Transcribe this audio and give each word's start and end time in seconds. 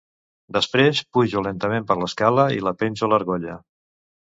Després 0.55 1.01
pujo 1.17 1.43
lentament 1.49 1.87
per 1.91 1.99
l'escala 2.01 2.49
i 2.59 2.65
la 2.71 2.75
penjo 2.83 3.09
a 3.11 3.13
l'argolla. 3.13 3.63